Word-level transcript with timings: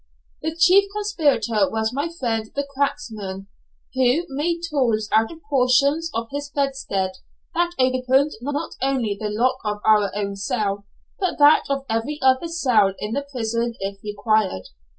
The 0.41 0.55
chief 0.55 0.85
conspirator 0.91 1.69
was 1.69 1.93
my 1.93 2.09
friend 2.09 2.49
the 2.55 2.63
"cracksman," 2.67 3.45
who 3.93 4.25
made 4.29 4.61
tools 4.67 5.07
out 5.15 5.31
of 5.31 5.43
portions 5.47 6.09
of 6.15 6.27
his 6.31 6.49
bedstead, 6.49 7.11
that 7.53 7.73
opened 7.77 8.31
not 8.41 8.71
only 8.81 9.15
the 9.15 9.29
lock 9.29 9.57
of 9.63 9.79
our 9.85 10.11
own 10.17 10.35
cell, 10.37 10.87
but 11.19 11.37
that 11.37 11.65
of 11.69 11.85
every 11.87 12.17
other 12.19 12.47
cell 12.47 12.95
in 12.97 13.13
the 13.13 13.27
prison, 13.31 13.75
if 13.79 14.01
required. 14.03 14.69